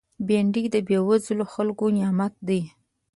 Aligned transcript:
بېنډۍ 0.27 0.65
د 0.71 0.75
بېوزلو 0.87 1.45
خلکو 1.53 1.85
نعمت 1.97 2.33
دی 2.47 2.61